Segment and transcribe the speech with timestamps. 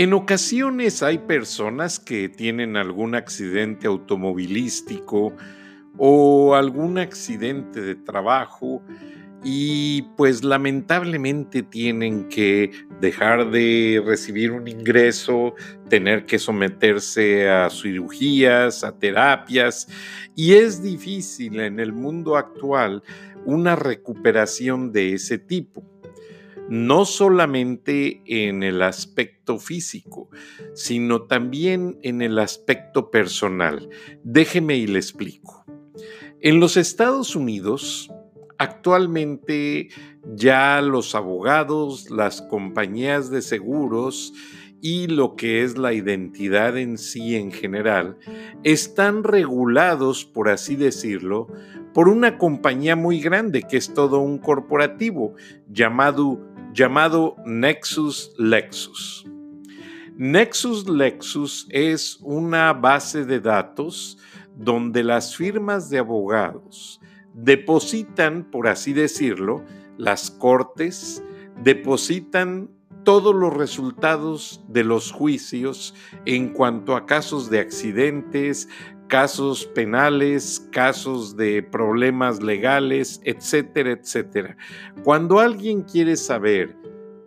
[0.00, 5.36] En ocasiones hay personas que tienen algún accidente automovilístico
[5.98, 8.82] o algún accidente de trabajo
[9.44, 15.52] y pues lamentablemente tienen que dejar de recibir un ingreso,
[15.90, 19.86] tener que someterse a cirugías, a terapias
[20.34, 23.02] y es difícil en el mundo actual
[23.44, 25.84] una recuperación de ese tipo
[26.70, 30.30] no solamente en el aspecto físico,
[30.72, 33.90] sino también en el aspecto personal.
[34.22, 35.64] Déjeme y le explico.
[36.40, 38.08] En los Estados Unidos,
[38.56, 39.88] actualmente
[40.34, 44.32] ya los abogados, las compañías de seguros
[44.80, 48.16] y lo que es la identidad en sí en general,
[48.62, 51.48] están regulados, por así decirlo,
[51.92, 55.34] por una compañía muy grande que es todo un corporativo
[55.68, 56.40] llamado
[56.72, 59.26] llamado Nexus Lexus.
[60.16, 64.18] Nexus Lexus es una base de datos
[64.56, 67.00] donde las firmas de abogados
[67.34, 69.64] depositan, por así decirlo,
[69.96, 71.22] las cortes,
[71.62, 72.70] depositan
[73.04, 75.94] todos los resultados de los juicios
[76.26, 78.68] en cuanto a casos de accidentes,
[79.10, 84.56] casos penales, casos de problemas legales, etcétera, etcétera.
[85.02, 86.76] Cuando alguien quiere saber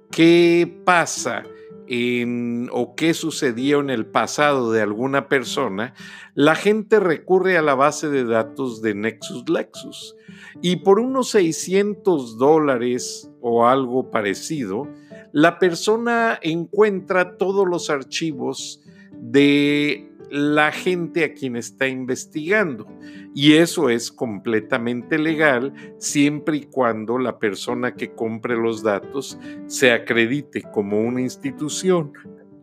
[0.09, 1.43] qué pasa
[1.87, 5.93] en, o qué sucedió en el pasado de alguna persona,
[6.35, 10.15] la gente recurre a la base de datos de Nexus Lexus.
[10.61, 14.87] Y por unos 600 dólares o algo parecido,
[15.33, 22.87] la persona encuentra todos los archivos de la gente a quien está investigando.
[23.35, 29.91] Y eso es completamente legal siempre y cuando la persona que compre los datos se
[29.91, 32.13] acredite como una institución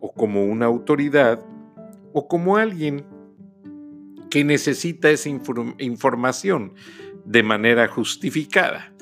[0.01, 1.45] o como una autoridad
[2.11, 3.05] o como alguien
[4.29, 6.73] que necesita esa información
[7.23, 8.93] de manera justificada.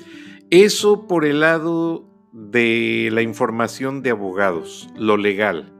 [0.50, 5.79] Eso por el lado de la información de abogados, lo legal.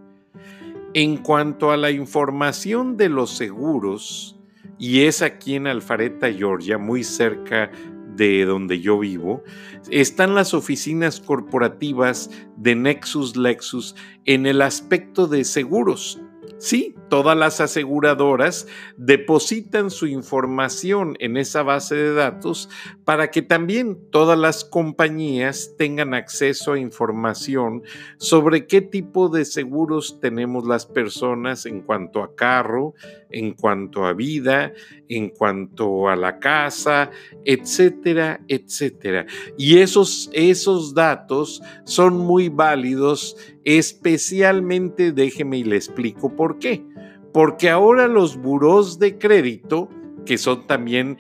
[0.93, 4.37] En cuanto a la información de los seguros,
[4.77, 7.71] y es aquí en Alfareta, Georgia, muy cerca
[8.17, 9.45] de donde yo vivo,
[9.91, 16.21] están las oficinas corporativas de Nexus Lexus en el aspecto de seguros.
[16.61, 18.67] Sí, todas las aseguradoras
[18.99, 22.69] depositan su información en esa base de datos
[23.07, 27.83] para que también todas las compañías tengan acceso a información
[28.19, 32.93] sobre qué tipo de seguros tenemos las personas en cuanto a carro,
[33.31, 34.75] en cuanto a vida,
[35.09, 37.11] en cuanto a la casa,
[37.47, 39.25] etcétera, etcétera.
[39.57, 43.37] Y esos, esos datos son muy válidos,
[43.79, 46.85] especialmente, déjeme y le explico por qué
[47.33, 49.89] porque ahora los buros de crédito,
[50.27, 51.19] que son también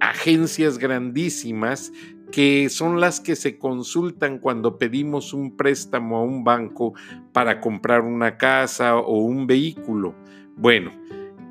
[0.00, 1.92] agencias grandísimas,
[2.32, 6.92] que son las que se consultan cuando pedimos un préstamo a un banco
[7.32, 10.14] para comprar una casa o un vehículo.
[10.56, 10.90] Bueno,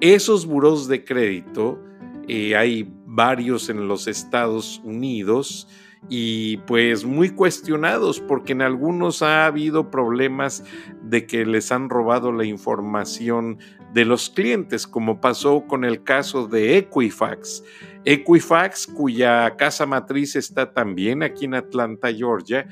[0.01, 1.81] esos buros de crédito,
[2.27, 5.67] eh, hay varios en los Estados Unidos,
[6.09, 10.63] y pues muy cuestionados porque en algunos ha habido problemas
[11.03, 13.59] de que les han robado la información
[13.93, 17.63] de los clientes, como pasó con el caso de Equifax.
[18.05, 22.67] Equifax, cuya casa matriz está también aquí en Atlanta, Georgia,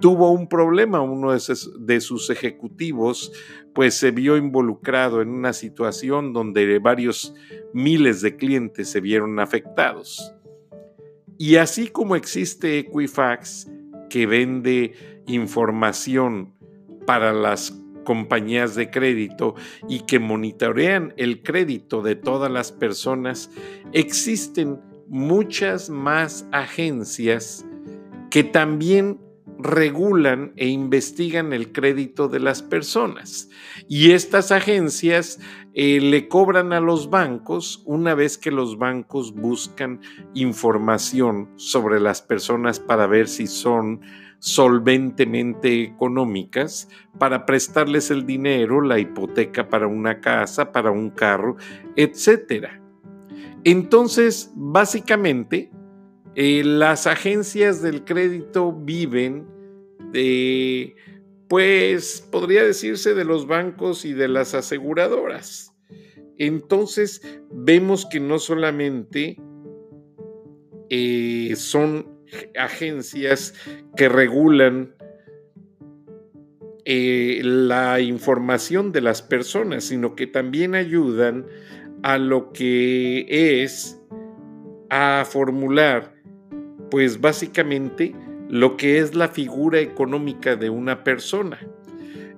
[0.00, 3.32] tuvo un problema, uno de sus, ejecutivos
[3.74, 7.34] pues se vio involucrado en una situación donde varios
[7.72, 10.34] miles de clientes se vieron afectados.
[11.40, 13.66] Y así como existe Equifax
[14.10, 16.52] que vende información
[17.06, 17.74] para las
[18.04, 19.54] compañías de crédito
[19.88, 23.50] y que monitorean el crédito de todas las personas,
[23.94, 27.64] existen muchas más agencias
[28.30, 29.18] que también
[29.58, 33.48] regulan e investigan el crédito de las personas.
[33.88, 35.40] Y estas agencias
[35.74, 40.00] eh, le cobran a los bancos una vez que los bancos buscan
[40.34, 44.00] información sobre las personas para ver si son
[44.40, 46.88] solventemente económicas
[47.18, 51.56] para prestarles el dinero, la hipoteca para una casa, para un carro,
[51.94, 52.66] etc.
[53.64, 55.70] Entonces, básicamente,
[56.34, 59.46] eh, las agencias del crédito viven
[60.12, 60.96] de,
[61.50, 65.74] pues, podría decirse de los bancos y de las aseguradoras.
[66.38, 69.36] Entonces, vemos que no solamente
[70.90, 72.06] eh, son
[72.56, 73.52] agencias
[73.96, 74.94] que regulan
[76.84, 81.46] eh, la información de las personas, sino que también ayudan
[82.04, 83.26] a lo que
[83.64, 84.00] es
[84.88, 86.14] a formular,
[86.92, 88.14] pues básicamente,
[88.50, 91.58] lo que es la figura económica de una persona.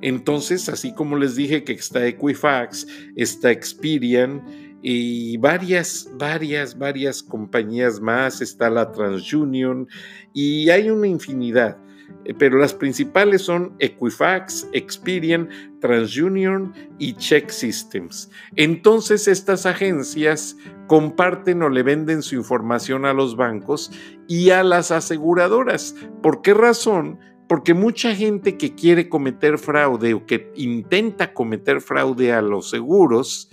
[0.02, 2.86] Entonces, así como les dije que está Equifax,
[3.16, 4.42] está Experian
[4.82, 9.88] y varias, varias, varias compañías más, está la TransUnion
[10.34, 11.78] y hay una infinidad.
[12.24, 15.48] Eh, pero las principales son Equifax, Experian,
[15.80, 18.30] TransUnion y Check Systems.
[18.56, 20.56] Entonces estas agencias
[20.86, 23.90] comparten o le venden su información a los bancos
[24.28, 25.94] y a las aseguradoras.
[26.22, 27.18] ¿Por qué razón?
[27.48, 33.50] Porque mucha gente que quiere cometer fraude o que intenta cometer fraude a los seguros,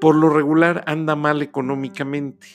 [0.00, 2.46] por lo regular anda mal económicamente.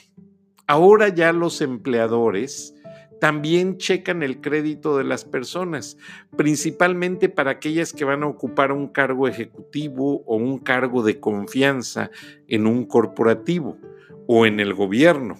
[0.66, 2.74] Ahora ya los empleadores
[3.22, 5.96] también checan el crédito de las personas,
[6.36, 12.10] principalmente para aquellas que van a ocupar un cargo ejecutivo o un cargo de confianza
[12.48, 13.78] en un corporativo
[14.26, 15.36] o en el gobierno.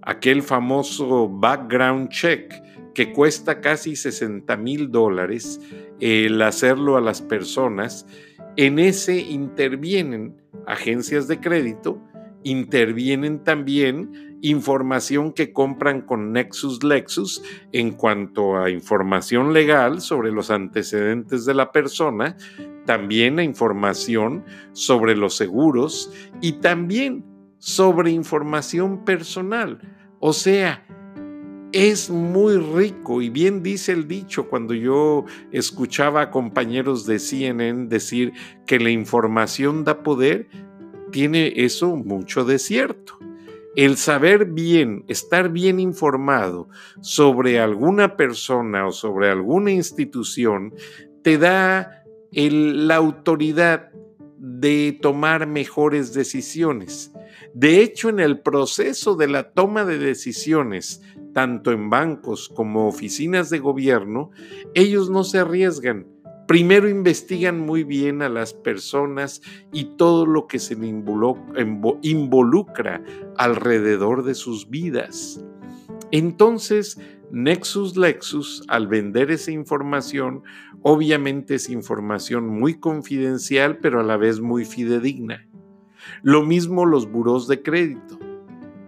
[0.00, 2.54] Aquel famoso background check
[2.94, 5.60] que cuesta casi 60 mil dólares
[5.98, 8.06] el hacerlo a las personas,
[8.54, 12.00] en ese intervienen agencias de crédito,
[12.44, 17.42] intervienen también información que compran con Nexus Lexus
[17.72, 22.36] en cuanto a información legal sobre los antecedentes de la persona,
[22.84, 26.12] también a información sobre los seguros
[26.42, 27.24] y también
[27.56, 29.80] sobre información personal.
[30.20, 30.86] O sea,
[31.72, 37.88] es muy rico y bien dice el dicho cuando yo escuchaba a compañeros de CNN
[37.88, 38.34] decir
[38.66, 40.48] que la información da poder,
[41.12, 43.18] tiene eso mucho de cierto
[43.76, 46.68] el saber bien, estar bien informado
[47.00, 50.74] sobre alguna persona o sobre alguna institución,
[51.22, 53.90] te da la autoridad
[54.38, 57.12] de tomar mejores decisiones.
[57.54, 63.50] De hecho, en el proceso de la toma de decisiones, tanto en bancos como oficinas
[63.50, 64.30] de gobierno,
[64.74, 66.13] ellos no se arriesgan
[66.46, 69.40] Primero investigan muy bien a las personas
[69.72, 70.76] y todo lo que se
[72.02, 73.02] involucra
[73.38, 75.42] alrededor de sus vidas.
[76.10, 77.00] Entonces,
[77.30, 80.42] Nexus Lexus, al vender esa información,
[80.82, 85.48] obviamente es información muy confidencial, pero a la vez muy fidedigna.
[86.22, 88.18] Lo mismo los buros de crédito.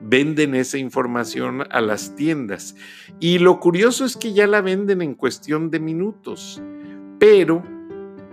[0.02, 2.76] Venden esa información a las tiendas.
[3.18, 6.62] Y lo curioso es que ya la venden en cuestión de minutos
[7.18, 7.62] pero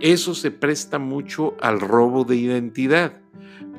[0.00, 3.20] eso se presta mucho al robo de identidad.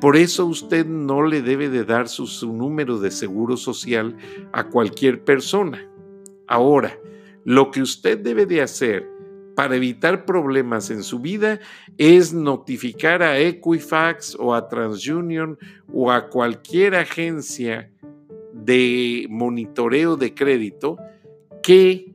[0.01, 4.15] Por eso usted no le debe de dar su, número de seguro social
[4.51, 5.87] a cualquier persona.
[6.47, 6.97] Ahora,
[7.43, 9.09] lo que usted debe de hacer
[9.55, 11.59] para evitar problemas en su vida
[11.97, 15.57] es notificar a Equifax o a TransUnion
[15.93, 17.89] o a cualquier agencia
[18.53, 20.97] de monitoreo de crédito
[21.63, 22.14] que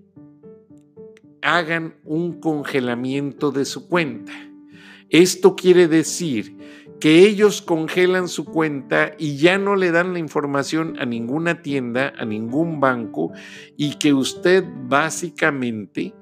[1.43, 4.33] hagan un congelamiento de su cuenta.
[5.09, 6.57] Esto quiere decir
[7.01, 12.13] que ellos congelan su cuenta y ya no le dan la información a ninguna tienda,
[12.19, 13.33] a ningún banco,
[13.77, 16.15] y que usted básicamente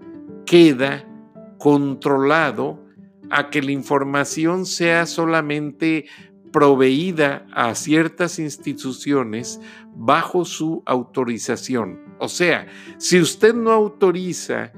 [0.47, 1.05] queda
[1.59, 2.87] controlado
[3.31, 6.07] a que la información sea solamente
[6.53, 9.61] proveída a ciertas instituciones
[9.95, 12.01] bajo su autorización.
[12.21, 12.67] O sea,
[12.99, 14.73] si usted no autoriza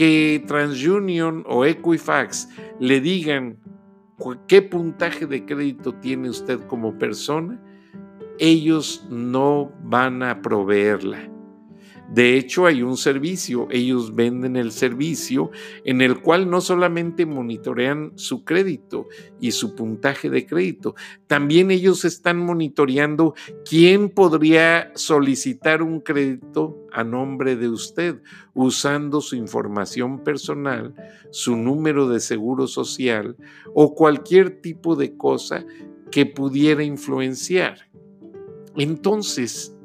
[0.00, 3.58] que TransUnion o Equifax le digan
[4.48, 7.60] qué puntaje de crédito tiene usted como persona,
[8.38, 11.18] ellos no van a proveerla.
[12.12, 15.50] De hecho, hay un servicio, ellos venden el servicio
[15.84, 19.06] en el cual no solamente monitorean su crédito
[19.40, 20.96] y su puntaje de crédito,
[21.28, 23.34] también ellos están monitoreando
[23.68, 28.20] quién podría solicitar un crédito a nombre de usted
[28.54, 30.94] usando su información personal,
[31.30, 33.36] su número de seguro social
[33.72, 35.64] o cualquier tipo de cosa
[36.10, 37.88] que pudiera influenciar.
[38.76, 39.76] Entonces,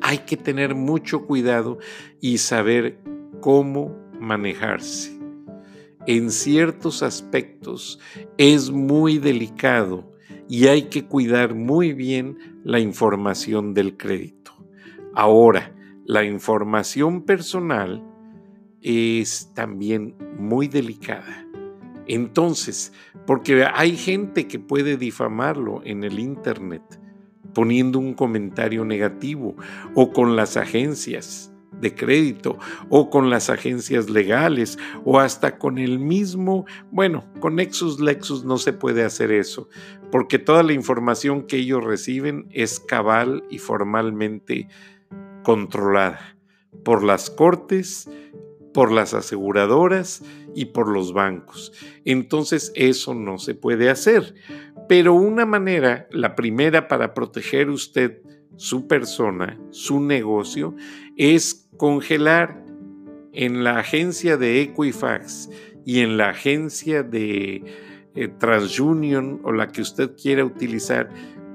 [0.00, 1.78] hay que tener mucho cuidado
[2.20, 2.98] y saber
[3.40, 5.18] cómo manejarse.
[6.06, 8.00] En ciertos aspectos
[8.38, 10.12] es muy delicado
[10.48, 14.52] y hay que cuidar muy bien la información del crédito.
[15.14, 15.74] Ahora,
[16.06, 18.04] la información personal
[18.80, 21.46] es también muy delicada.
[22.06, 22.92] Entonces,
[23.26, 26.99] porque hay gente que puede difamarlo en el Internet
[27.54, 29.56] poniendo un comentario negativo
[29.94, 35.98] o con las agencias de crédito o con las agencias legales o hasta con el
[35.98, 39.68] mismo, bueno, con Nexus Lexus no se puede hacer eso,
[40.10, 44.68] porque toda la información que ellos reciben es cabal y formalmente
[45.42, 46.36] controlada
[46.84, 48.08] por las cortes,
[48.72, 50.22] por las aseguradoras
[50.54, 51.72] y por los bancos.
[52.04, 54.34] Entonces eso no se puede hacer.
[54.88, 58.22] Pero una manera, la primera para proteger usted
[58.56, 60.74] su persona, su negocio,
[61.16, 62.64] es congelar
[63.32, 65.48] en la agencia de Equifax
[65.84, 67.64] y en la agencia de
[68.14, 71.08] eh, TransUnion o la que usted quiera utilizar,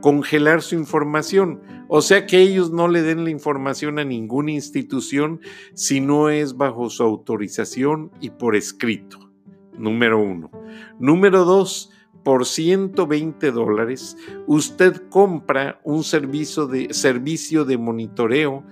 [0.06, 1.62] congelar su información.
[1.88, 5.40] O sea que ellos no le den la información a ninguna institución
[5.74, 9.32] si no es bajo su autorización y por escrito.
[9.80, 10.52] Número uno.
[11.00, 11.92] Número dos,
[12.24, 18.64] por 120 dólares, usted compra un servicio de, servicio de monitoreo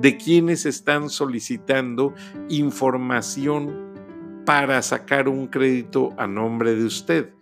[0.00, 2.14] de quienes están solicitando
[2.48, 3.92] información
[4.46, 7.34] para sacar un crédito a nombre de usted.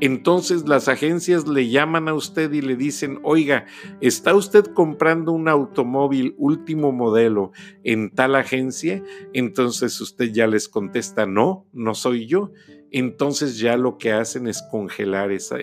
[0.00, 3.66] Entonces las agencias le llaman a usted y le dicen, oiga,
[4.00, 7.52] ¿está usted comprando un automóvil último modelo
[7.84, 9.02] en tal agencia?
[9.32, 12.52] Entonces usted ya les contesta, no, no soy yo.
[12.90, 15.58] Entonces ya lo que hacen es congelar esa,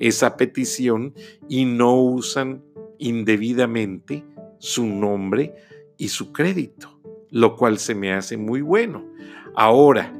[0.00, 1.14] esa petición
[1.48, 2.62] y no usan
[2.98, 4.24] indebidamente
[4.58, 5.54] su nombre
[5.96, 9.06] y su crédito, lo cual se me hace muy bueno.
[9.54, 10.12] Ahora,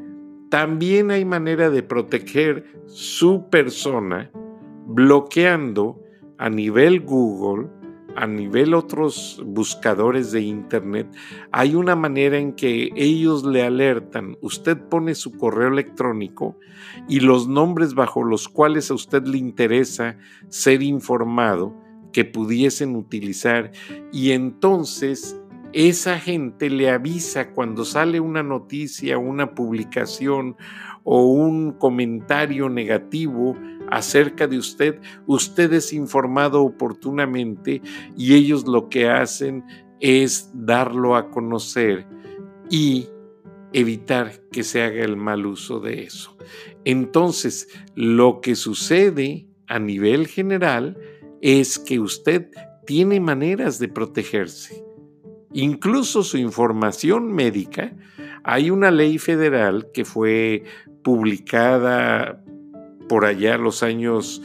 [0.52, 4.30] también hay manera de proteger su persona
[4.87, 5.99] bloqueando
[6.37, 7.71] a nivel Google,
[8.16, 11.06] a nivel otros buscadores de Internet,
[11.52, 14.37] hay una manera en que ellos le alertan.
[14.42, 16.59] Usted pone su correo electrónico
[17.09, 20.18] y los nombres bajo los cuales a usted le interesa
[20.50, 21.75] ser informado
[22.12, 23.73] que pudiesen utilizar
[24.12, 25.40] y entonces
[25.72, 30.56] esa gente le avisa cuando sale una noticia, una publicación
[31.04, 33.56] o un comentario negativo
[33.90, 37.82] acerca de usted, usted es informado oportunamente
[38.16, 39.64] y ellos lo que hacen
[40.00, 42.06] es darlo a conocer
[42.70, 43.08] y
[43.72, 46.36] evitar que se haga el mal uso de eso.
[46.84, 50.98] Entonces, lo que sucede a nivel general
[51.40, 52.50] es que usted
[52.86, 54.91] tiene maneras de protegerse
[55.54, 57.92] incluso su información médica,
[58.44, 60.64] hay una ley federal que fue
[61.02, 62.42] publicada
[63.09, 64.42] por allá los años,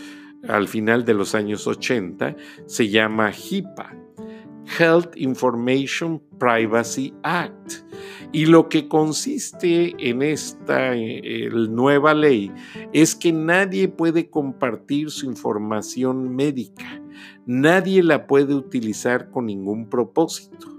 [0.47, 2.35] al final de los años 80,
[2.65, 3.95] se llama HIPAA,
[4.77, 7.73] Health Information Privacy Act.
[8.33, 12.51] Y lo que consiste en esta eh, nueva ley
[12.91, 17.01] es que nadie puede compartir su información médica,
[17.45, 20.76] nadie la puede utilizar con ningún propósito.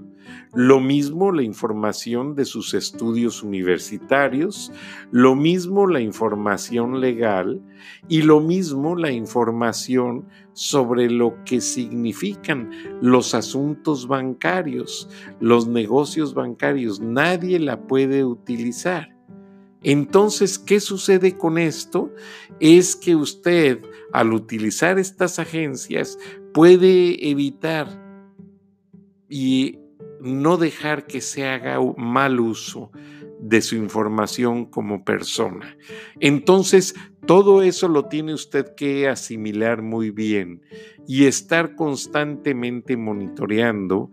[0.54, 4.72] Lo mismo la información de sus estudios universitarios,
[5.10, 7.60] lo mismo la información legal
[8.08, 15.08] y lo mismo la información sobre lo que significan los asuntos bancarios,
[15.40, 17.00] los negocios bancarios.
[17.00, 19.14] Nadie la puede utilizar.
[19.82, 22.12] Entonces, ¿qué sucede con esto?
[22.58, 23.80] Es que usted,
[24.12, 26.18] al utilizar estas agencias,
[26.52, 27.86] puede evitar
[29.28, 29.78] y
[30.20, 32.90] no dejar que se haga mal uso
[33.40, 35.76] de su información como persona.
[36.20, 36.94] Entonces,
[37.26, 40.62] todo eso lo tiene usted que asimilar muy bien
[41.06, 44.10] y estar constantemente monitoreando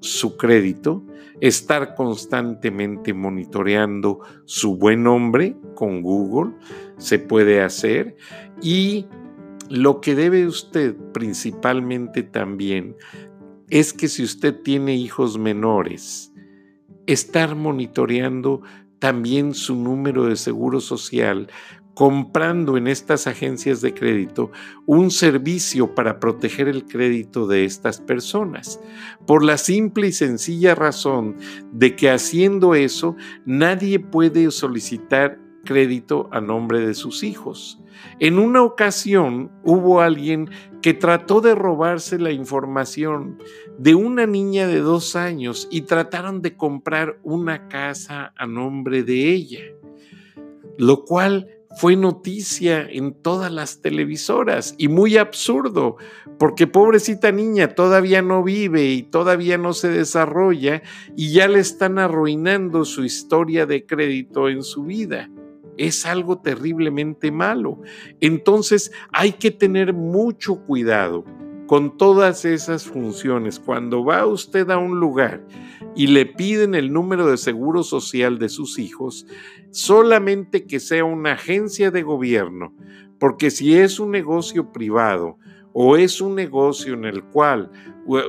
[0.00, 1.04] su crédito,
[1.40, 6.54] estar constantemente monitoreando su buen nombre con Google,
[6.98, 8.16] se puede hacer,
[8.62, 9.06] y
[9.68, 12.96] lo que debe usted principalmente también
[13.70, 16.32] es que si usted tiene hijos menores,
[17.06, 18.62] estar monitoreando
[18.98, 21.48] también su número de seguro social,
[21.94, 24.50] comprando en estas agencias de crédito
[24.84, 28.78] un servicio para proteger el crédito de estas personas,
[29.26, 31.36] por la simple y sencilla razón
[31.72, 37.78] de que haciendo eso nadie puede solicitar crédito a nombre de sus hijos.
[38.18, 40.48] En una ocasión hubo alguien
[40.80, 43.38] que trató de robarse la información
[43.78, 49.32] de una niña de dos años y trataron de comprar una casa a nombre de
[49.32, 49.60] ella,
[50.78, 55.96] lo cual fue noticia en todas las televisoras y muy absurdo,
[56.38, 60.82] porque pobrecita niña todavía no vive y todavía no se desarrolla
[61.16, 65.28] y ya le están arruinando su historia de crédito en su vida
[65.78, 67.80] es algo terriblemente malo.
[68.20, 71.24] Entonces hay que tener mucho cuidado
[71.66, 75.44] con todas esas funciones, cuando va usted a un lugar
[75.96, 79.26] y le piden el número de seguro social de sus hijos,
[79.70, 82.72] solamente que sea una agencia de gobierno,
[83.18, 85.38] porque si es un negocio privado
[85.78, 87.70] o es un negocio en el cual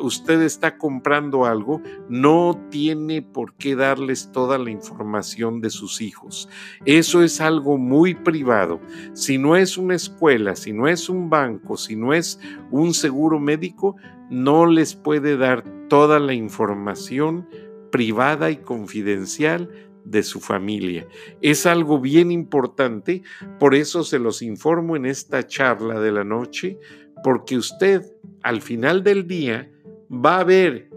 [0.02, 6.50] usted está comprando algo, no tiene por qué darles toda la información de sus hijos.
[6.84, 8.82] Eso es algo muy privado.
[9.14, 12.38] Si no es una escuela, si no es un banco, si no es
[12.70, 13.96] un seguro médico,
[14.30, 17.48] no les puede dar toda la información
[17.94, 19.70] privada y confidencial
[20.04, 21.08] de su familia.
[21.42, 23.24] Es algo bien importante,
[23.58, 26.78] por eso se los informo en esta charla de la noche,
[27.24, 28.06] porque usted
[28.44, 29.70] al final del día
[30.12, 30.90] va a ver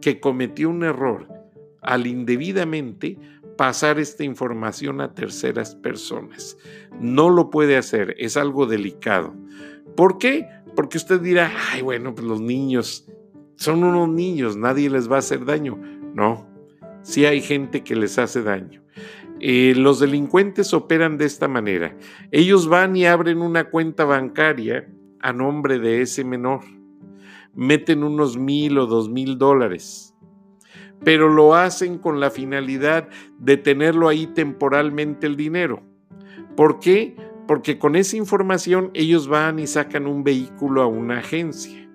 [0.00, 1.28] que cometió un error
[1.82, 3.18] al indebidamente
[3.56, 6.56] pasar esta información a terceras personas.
[6.98, 9.34] No lo puede hacer, es algo delicado.
[9.96, 10.46] ¿Por qué?
[10.74, 13.06] Porque usted dirá, ay, bueno, pues los niños
[13.56, 15.78] son unos niños, nadie les va a hacer daño.
[16.14, 16.46] No,
[17.02, 18.82] sí hay gente que les hace daño.
[19.38, 21.94] Eh, los delincuentes operan de esta manera.
[22.30, 24.88] Ellos van y abren una cuenta bancaria
[25.22, 26.60] a nombre de ese menor.
[27.54, 30.14] Meten unos mil o dos mil dólares,
[31.04, 33.08] pero lo hacen con la finalidad
[33.38, 35.82] de tenerlo ahí temporalmente el dinero.
[36.56, 37.16] ¿Por qué?
[37.46, 41.88] Porque con esa información ellos van y sacan un vehículo a una agencia.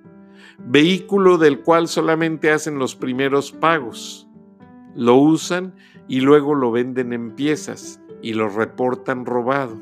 [0.58, 4.28] Vehículo del cual solamente hacen los primeros pagos.
[4.96, 5.76] Lo usan
[6.08, 9.80] y luego lo venden en piezas y lo reportan robado.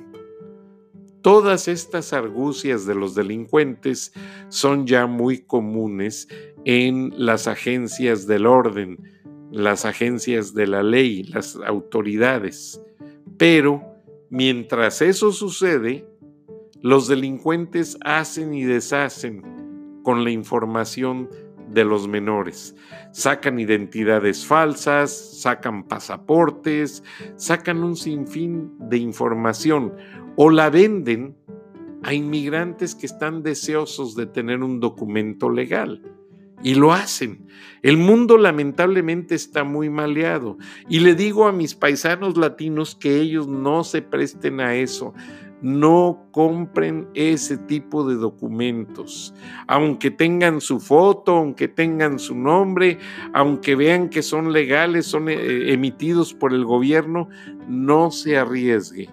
[1.24, 4.12] Todas estas argucias de los delincuentes
[4.50, 6.28] son ya muy comunes
[6.66, 8.98] en las agencias del orden,
[9.50, 12.82] las agencias de la ley, las autoridades.
[13.38, 13.82] Pero
[14.30, 16.06] mientras eso sucede,
[16.82, 21.30] los delincuentes hacen y deshacen con la información
[21.74, 22.76] de los menores.
[23.12, 27.04] Sacan identidades falsas, sacan pasaportes,
[27.36, 29.94] sacan un sinfín de información
[30.36, 31.36] o la venden
[32.04, 36.02] a inmigrantes que están deseosos de tener un documento legal.
[36.62, 37.46] Y lo hacen.
[37.82, 40.58] El mundo lamentablemente está muy maleado.
[40.88, 45.14] Y le digo a mis paisanos latinos que ellos no se presten a eso.
[45.64, 49.34] No compren ese tipo de documentos.
[49.68, 53.00] Aunque tengan su foto, aunque tengan su nombre,
[53.34, 57.28] aunque vean que son legales, son eh, emitidos por el gobierno,
[57.68, 59.10] no se arriesgue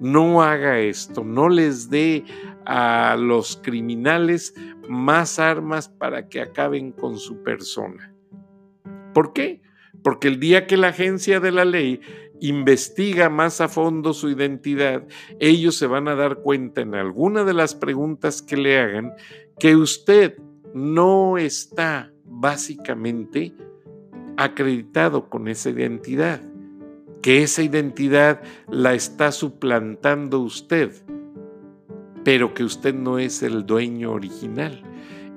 [0.00, 2.24] no haga esto, no les dé
[2.66, 4.54] a los criminales
[4.88, 8.12] más armas para que acaben con su persona.
[9.12, 9.62] ¿Por qué?
[10.02, 12.00] Porque el día que la agencia de la ley
[12.48, 15.06] investiga más a fondo su identidad,
[15.40, 19.12] ellos se van a dar cuenta en alguna de las preguntas que le hagan
[19.58, 20.38] que usted
[20.74, 23.54] no está básicamente
[24.36, 26.40] acreditado con esa identidad
[27.24, 30.92] que esa identidad la está suplantando usted,
[32.22, 34.82] pero que usted no es el dueño original.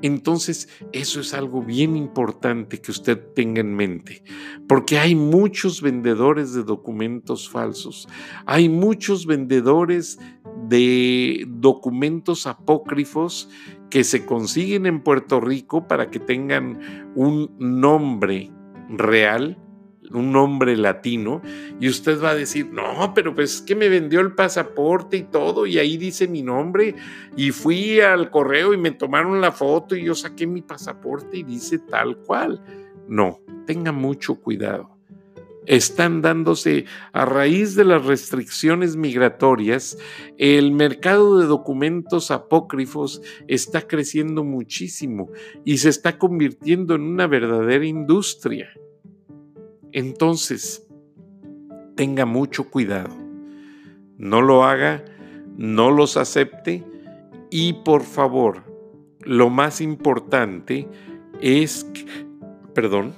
[0.02, 4.24] Entonces, eso es algo bien importante que usted tenga en mente,
[4.68, 8.08] porque hay muchos vendedores de documentos falsos,
[8.46, 10.20] hay muchos vendedores
[10.70, 13.50] de documentos apócrifos
[13.90, 18.52] que se consiguen en Puerto Rico para que tengan un nombre
[18.90, 19.58] real,
[20.12, 21.42] un nombre latino
[21.80, 25.66] y usted va a decir, no, pero pues que me vendió el pasaporte y todo
[25.66, 26.96] y ahí dice mi nombre
[27.36, 31.44] y fui al correo y me tomaron la foto y yo saqué mi pasaporte y
[31.44, 32.62] dice tal cual.
[33.08, 34.98] No, tenga mucho cuidado.
[35.66, 39.98] Están dándose, a raíz de las restricciones migratorias,
[40.38, 45.30] el mercado de documentos apócrifos está creciendo muchísimo
[45.66, 48.70] y se está convirtiendo en una verdadera industria.
[49.98, 50.88] Entonces,
[51.96, 53.18] tenga mucho cuidado.
[54.20, 55.04] No lo haga,
[55.58, 56.84] no los acepte
[57.50, 58.62] y por favor,
[59.22, 60.88] lo más importante
[61.42, 61.88] es,
[62.76, 63.16] perdón,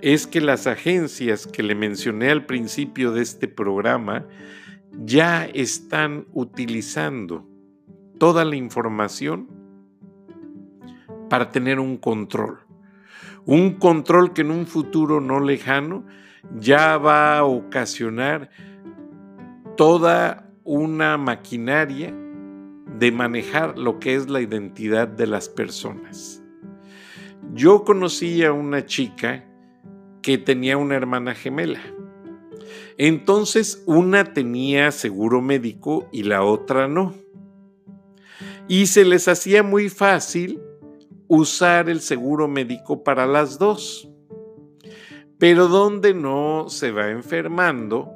[0.00, 4.26] es que las agencias que le mencioné al principio de este programa
[5.04, 7.46] ya están utilizando
[8.18, 9.50] toda la información
[11.28, 12.71] para tener un control
[13.46, 16.04] un control que en un futuro no lejano
[16.58, 18.50] ya va a ocasionar
[19.76, 22.14] toda una maquinaria
[22.98, 26.42] de manejar lo que es la identidad de las personas.
[27.54, 29.44] Yo conocí a una chica
[30.22, 31.80] que tenía una hermana gemela.
[32.96, 37.14] Entonces una tenía seguro médico y la otra no.
[38.68, 40.60] Y se les hacía muy fácil
[41.34, 44.06] usar el seguro médico para las dos.
[45.38, 48.12] Pero donde no se va enfermando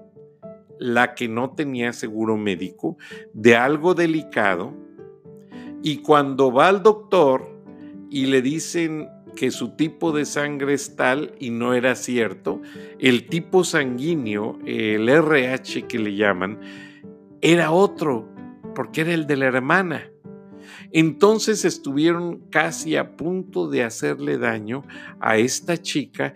[0.78, 2.98] la que no tenía seguro médico
[3.32, 4.74] de algo delicado
[5.82, 7.48] y cuando va al doctor
[8.10, 12.60] y le dicen que su tipo de sangre es tal y no era cierto,
[12.98, 16.60] el tipo sanguíneo, el RH que le llaman,
[17.40, 18.28] era otro,
[18.74, 20.10] porque era el de la hermana.
[20.92, 24.84] Entonces estuvieron casi a punto de hacerle daño
[25.20, 26.34] a esta chica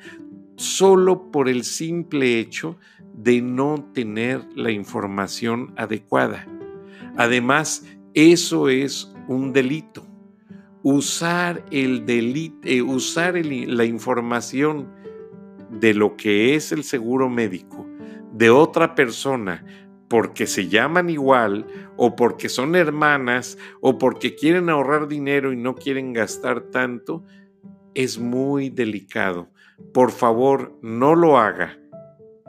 [0.57, 2.77] solo por el simple hecho
[3.15, 6.47] de no tener la información adecuada.
[7.17, 10.07] Además, eso es un delito.
[10.83, 14.89] Usar el delito, eh, usar la información
[15.71, 17.87] de lo que es el seguro médico
[18.33, 19.65] de otra persona
[20.11, 25.77] porque se llaman igual o porque son hermanas o porque quieren ahorrar dinero y no
[25.77, 27.25] quieren gastar tanto,
[27.95, 29.49] es muy delicado.
[29.95, 31.81] Por favor, no lo haga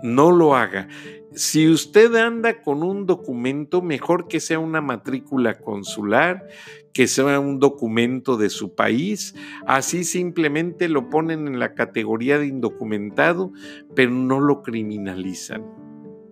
[0.02, 0.88] no lo haga.
[1.34, 6.46] Si usted anda con un documento, mejor que sea una matrícula consular,
[6.94, 9.34] que sea un documento de su país,
[9.66, 13.54] así simplemente lo ponen en la categoría de indocumentado,
[13.96, 15.66] pero no lo criminalizan.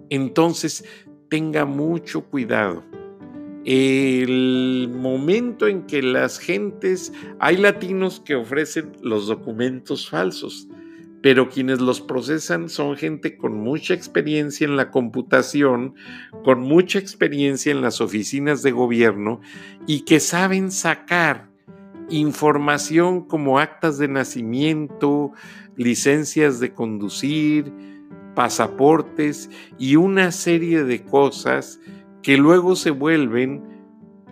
[0.10, 0.84] Entonces,
[1.30, 2.84] tenga mucho cuidado.
[3.66, 10.68] El momento en que las gentes, hay latinos que ofrecen los documentos falsos,
[11.22, 15.96] pero quienes los procesan son gente con mucha experiencia en la computación,
[16.44, 19.42] con mucha experiencia en las oficinas de gobierno
[19.86, 21.50] y que saben sacar
[22.10, 25.34] información como actas de nacimiento,
[25.76, 27.72] licencias de conducir,
[28.40, 31.82] pasaportes y una serie de cosas
[32.24, 33.62] que luego se vuelven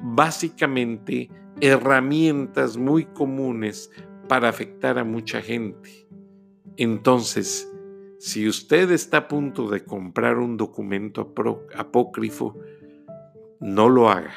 [0.02, 3.92] básicamente herramientas muy comunes
[4.30, 6.08] para afectar a mucha gente.
[6.78, 7.70] Entonces,
[8.18, 11.34] si usted está a punto de comprar un documento
[11.76, 12.58] apócrifo,
[13.60, 14.36] no lo haga.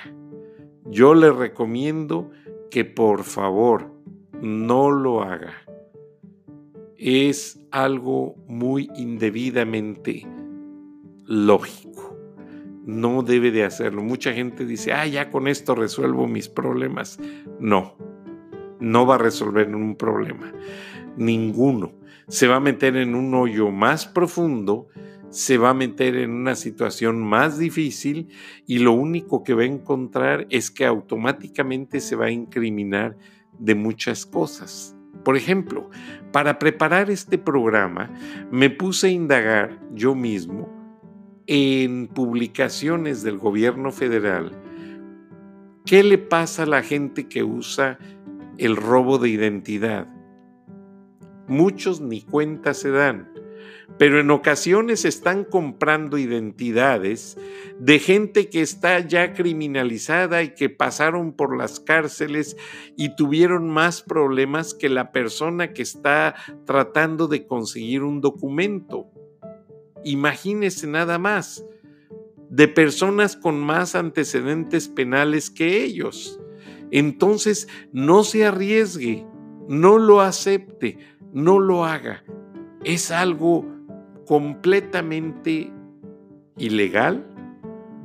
[0.87, 2.33] Yo le recomiendo
[2.73, 3.95] que por favor
[4.43, 5.53] no lo haga.
[7.03, 10.27] Es algo muy indebidamente
[11.25, 12.15] lógico.
[12.85, 14.03] No debe de hacerlo.
[14.03, 17.19] Mucha gente dice, ah, ya con esto resuelvo mis problemas.
[17.59, 17.97] No,
[18.81, 20.53] no va a resolver un problema.
[21.17, 21.95] Ninguno
[22.29, 24.89] se va a meter en un hoyo más profundo,
[25.31, 28.29] se va a meter en una situación más difícil
[28.67, 33.17] y lo único que va a encontrar es que automáticamente se va a incriminar
[33.59, 35.00] de muchas cosas.
[35.25, 35.91] Por ejemplo,
[36.33, 38.11] para preparar este programa
[38.51, 40.69] me puse a indagar yo mismo
[41.47, 44.53] en publicaciones del gobierno federal.
[45.85, 47.99] Qué le pasa a la gente que usa
[48.59, 50.07] el robo de identidad
[51.51, 53.29] muchos ni cuenta se dan,
[54.01, 57.37] pero en ocasiones están comprando identidades
[57.79, 62.57] de gente que está ya criminalizada y que pasaron por las cárceles
[62.97, 66.35] y tuvieron más problemas que la persona que está
[66.65, 69.11] tratando de conseguir un documento.
[70.03, 71.63] Imagínese nada más,
[72.49, 76.41] de personas con más antecedentes penales que ellos.
[76.91, 79.27] Entonces, no se arriesgue,
[79.69, 80.97] no lo acepte,
[81.35, 82.25] no lo haga.
[82.83, 83.79] Es algo
[84.31, 85.73] completamente
[86.57, 87.27] ilegal,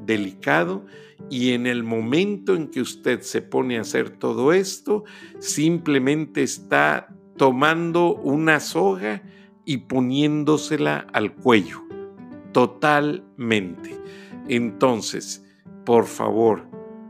[0.08, 0.84] delicado,
[1.30, 5.04] y en el momento en que usted se pone a hacer todo esto,
[5.38, 9.22] simplemente está tomando una soga
[9.66, 11.84] y poniéndosela al cuello,
[12.54, 13.96] totalmente.
[14.48, 15.46] Entonces,
[15.86, 16.64] por favor,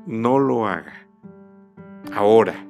[0.05, 1.07] no lo haga.
[2.11, 2.67] Ahora,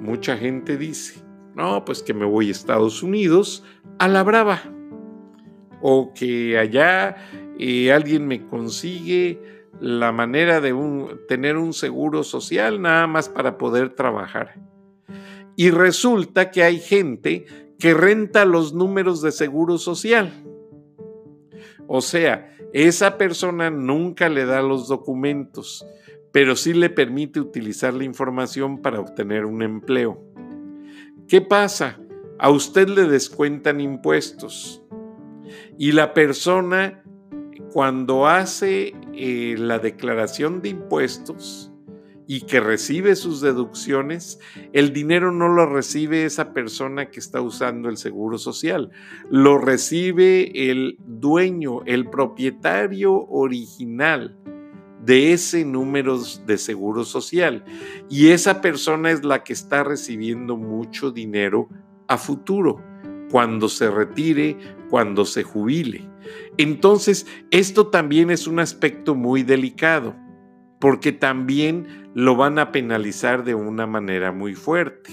[0.00, 1.22] mucha gente dice,
[1.54, 3.62] no, pues que me voy a Estados Unidos
[4.00, 4.75] a la brava.
[5.88, 7.14] O que allá
[7.94, 9.40] alguien me consigue
[9.80, 10.74] la manera de
[11.28, 14.56] tener un seguro social nada más para poder trabajar.
[15.54, 17.46] Y resulta que hay gente
[17.78, 20.32] que renta los números de seguro social.
[21.86, 25.86] O sea, esa persona nunca le da los documentos,
[26.32, 30.20] pero sí le permite utilizar la información para obtener un empleo.
[31.28, 32.00] ¿Qué pasa?
[32.40, 34.82] A usted le descuentan impuestos
[35.78, 37.02] y la persona
[37.72, 41.72] cuando hace eh, la declaración de impuestos
[42.26, 44.40] y que recibe sus deducciones,
[44.72, 48.90] el dinero no lo recibe esa persona que está usando el seguro social,
[49.30, 54.36] lo recibe el dueño, el propietario original
[55.04, 57.64] de ese número de seguro social.
[58.10, 61.68] Y esa persona es la que está recibiendo mucho dinero
[62.08, 62.82] a futuro,
[63.30, 64.56] cuando se retire,
[64.90, 66.08] cuando se jubile.
[66.56, 70.14] Entonces, esto también es un aspecto muy delicado,
[70.80, 75.10] porque también lo van a penalizar de una manera muy fuerte.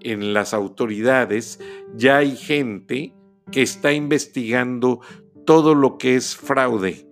[0.00, 1.60] En las autoridades
[1.94, 3.14] ya hay gente
[3.50, 5.00] que está investigando
[5.44, 7.08] todo lo que es fraude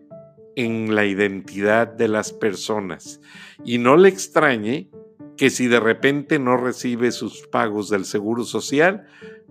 [0.57, 3.21] en la identidad de las personas.
[3.65, 4.91] Y no le extrañe
[5.37, 9.07] que si de repente no recibe sus pagos del Seguro Social,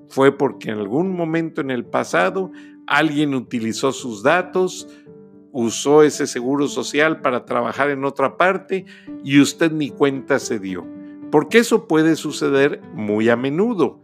[0.09, 2.51] fue porque en algún momento en el pasado
[2.87, 4.87] alguien utilizó sus datos,
[5.51, 8.85] usó ese Seguro Social para trabajar en otra parte
[9.23, 10.85] y usted ni cuenta se dio.
[11.31, 14.01] Porque eso puede suceder muy a menudo.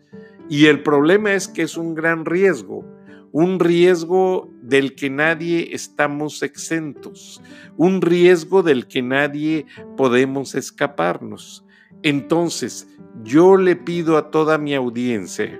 [0.49, 2.85] Y el problema es que es un gran riesgo
[3.31, 7.41] un riesgo del que nadie estamos exentos,
[7.77, 9.65] un riesgo del que nadie
[9.97, 11.65] podemos escaparnos.
[12.01, 12.87] Entonces,
[13.23, 15.59] yo le pido a toda mi audiencia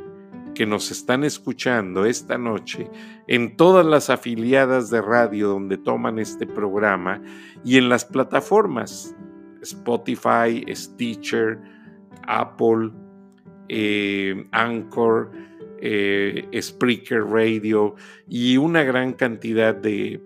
[0.60, 2.92] que nos están escuchando esta noche
[3.28, 7.22] en todas las afiliadas de radio donde toman este programa
[7.64, 9.16] y en las plataformas
[9.62, 11.62] Spotify, Stitcher,
[12.28, 12.92] Apple,
[13.70, 15.32] eh, Anchor,
[15.82, 17.96] eh, Spreaker Radio
[18.28, 20.22] y una gran cantidad de,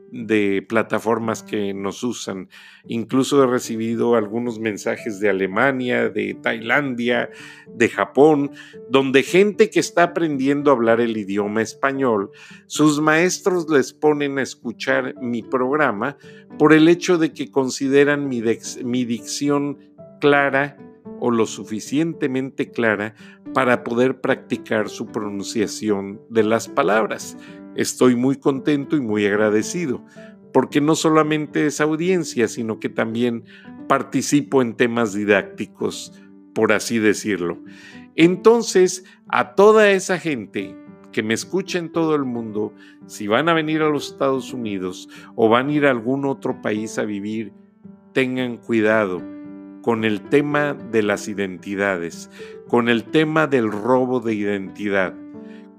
[0.67, 2.49] plataformas que nos usan.
[2.87, 7.29] Incluso he recibido algunos mensajes de Alemania, de Tailandia,
[7.67, 8.51] de Japón,
[8.89, 12.31] donde gente que está aprendiendo a hablar el idioma español,
[12.67, 16.17] sus maestros les ponen a escuchar mi programa
[16.59, 18.43] por el hecho de que consideran mi,
[18.83, 19.77] mi dicción
[20.19, 20.77] clara
[21.25, 23.15] o lo suficientemente clara
[23.53, 27.37] para poder practicar su pronunciación de las palabras.
[27.77, 30.03] Estoy muy contento y muy agradecido,
[30.51, 33.45] porque no solamente es audiencia, sino que también
[33.87, 36.11] participo en temas didácticos,
[36.53, 37.57] por así decirlo.
[38.17, 40.75] Entonces, a toda esa gente
[41.13, 42.73] que me escucha en todo el mundo,
[43.07, 46.61] si van a venir a los Estados Unidos o van a ir a algún otro
[46.61, 47.53] país a vivir,
[48.11, 49.21] tengan cuidado
[49.83, 52.31] con el tema de las identidades,
[52.69, 55.13] con el tema del robo de identidad,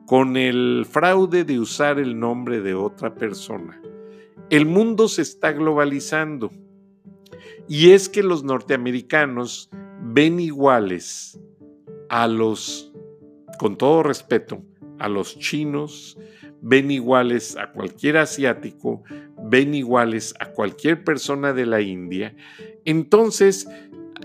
[0.06, 3.80] con el fraude de usar el nombre de otra persona.
[4.50, 6.50] El mundo se está globalizando
[7.66, 9.70] y es que los norteamericanos
[10.02, 11.40] ven iguales
[12.10, 12.92] a los,
[13.58, 14.62] con todo respeto,
[14.98, 16.18] a los chinos,
[16.60, 19.02] ven iguales a cualquier asiático,
[19.44, 22.36] ven iguales a cualquier persona de la India.
[22.84, 23.66] Entonces,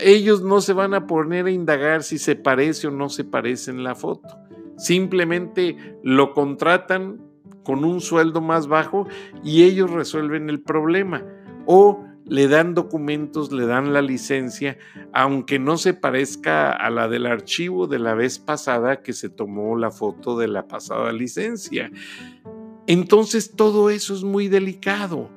[0.02, 3.70] ellos no se van a poner a indagar si se parece o no se parece
[3.70, 4.28] en la foto.
[4.76, 7.20] Simplemente lo contratan
[7.64, 9.06] con un sueldo más bajo
[9.44, 11.24] y ellos resuelven el problema.
[11.66, 14.78] O le dan documentos, le dan la licencia,
[15.12, 19.76] aunque no se parezca a la del archivo de la vez pasada que se tomó
[19.76, 21.90] la foto de la pasada licencia.
[22.86, 25.30] Entonces todo eso es muy delicado.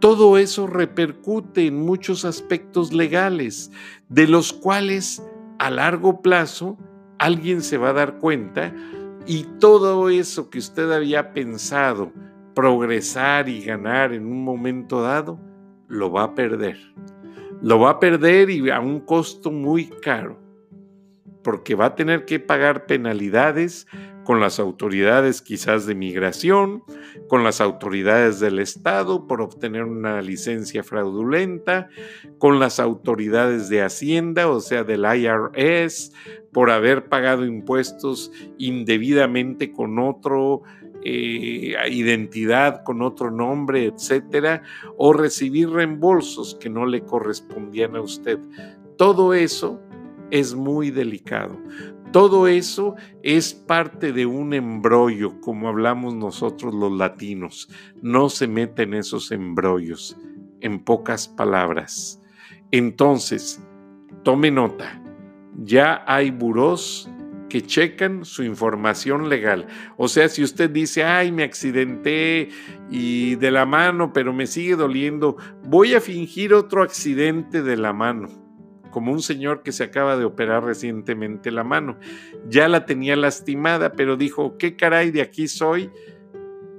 [0.00, 3.70] Todo eso repercute en muchos aspectos legales,
[4.08, 5.22] de los cuales
[5.58, 6.76] a largo plazo
[7.18, 8.74] alguien se va a dar cuenta
[9.26, 12.12] y todo eso que usted había pensado
[12.54, 15.38] progresar y ganar en un momento dado,
[15.88, 16.78] lo va a perder.
[17.60, 20.38] Lo va a perder y a un costo muy caro,
[21.42, 23.86] porque va a tener que pagar penalidades
[24.26, 26.82] con las autoridades quizás de migración,
[27.28, 31.88] con las autoridades del Estado por obtener una licencia fraudulenta,
[32.38, 36.12] con las autoridades de Hacienda, o sea, del IRS,
[36.52, 40.62] por haber pagado impuestos indebidamente con otro
[41.04, 44.62] eh, identidad, con otro nombre, etcétera,
[44.96, 48.40] o recibir reembolsos que no le correspondían a usted.
[48.96, 49.80] Todo eso
[50.32, 51.56] es muy delicado.
[52.12, 57.68] Todo eso es parte de un embrollo, como hablamos nosotros los latinos.
[58.00, 60.16] No se meten esos embrollos,
[60.60, 62.22] en pocas palabras.
[62.70, 63.62] Entonces,
[64.22, 65.00] tome nota,
[65.62, 67.10] ya hay burós
[67.48, 69.66] que checan su información legal.
[69.96, 72.48] O sea, si usted dice, ay, me accidenté
[72.90, 77.92] y de la mano, pero me sigue doliendo, voy a fingir otro accidente de la
[77.92, 78.45] mano
[78.96, 81.98] como un señor que se acaba de operar recientemente la mano.
[82.48, 85.90] Ya la tenía lastimada, pero dijo, ¿qué caray de aquí soy?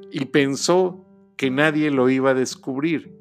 [0.09, 3.13] Y pensó que nadie lo iba a descubrir.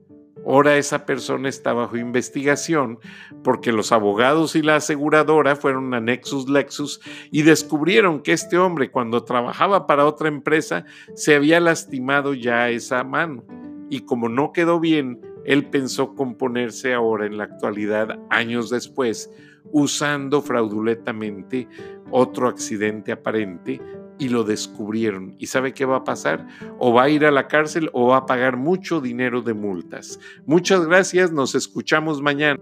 [0.47, 2.99] Ahora esa persona está bajo investigación
[3.45, 8.91] porque los abogados y la aseguradora fueron a Nexus Lexus y descubrieron que este hombre
[8.91, 13.45] cuando trabajaba para otra empresa se había lastimado ya esa mano
[13.91, 19.31] y como no quedó bien él pensó componerse ahora en la actualidad, años después,
[19.73, 21.69] usando fraudulentamente
[22.11, 23.81] otro accidente aparente
[24.19, 25.37] y lo descubrieron.
[25.39, 26.47] ¿Y sabe qué va a pasar?
[26.79, 30.19] O va a ir a la cárcel o va a pagar mucho dinero de multas.
[30.47, 32.61] Muchas gracias, nos escuchamos mañana.